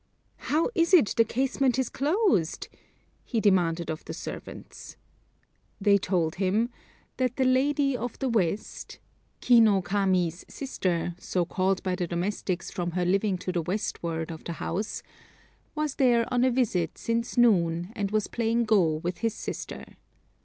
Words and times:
"How 0.49 0.71
is 0.73 0.95
it 0.95 1.13
the 1.15 1.23
casement 1.23 1.77
is 1.77 1.87
closed?" 1.87 2.69
he 3.23 3.39
demanded 3.39 3.91
of 3.91 4.03
the 4.05 4.15
servants. 4.15 4.97
They 5.79 5.99
told 5.99 6.37
him 6.41 6.71
"That 7.17 7.35
the 7.35 7.43
Lady 7.45 7.95
of 7.95 8.17
the 8.17 8.27
West 8.27 8.97
(Ki 9.41 9.59
no 9.61 9.83
Kami's 9.83 10.43
sister, 10.47 11.13
so 11.19 11.45
called 11.45 11.83
by 11.83 11.93
the 11.93 12.07
domestics 12.07 12.71
from 12.71 12.93
her 12.93 13.05
living 13.05 13.37
to 13.37 13.51
the 13.51 13.61
westward 13.61 14.31
of 14.31 14.43
the 14.43 14.53
house) 14.53 15.03
was 15.75 15.93
there 15.93 16.25
on 16.33 16.43
a 16.43 16.49
visit 16.49 16.97
since 16.97 17.37
noon, 17.37 17.93
and 17.95 18.09
was 18.09 18.25
playing 18.25 18.63
Go 18.63 18.93
with 19.03 19.19
his 19.19 19.35
sister." 19.35 19.85